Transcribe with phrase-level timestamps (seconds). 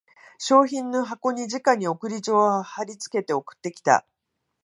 [0.39, 4.03] 商品の箱にじかに送り状を張りつけて送ってきた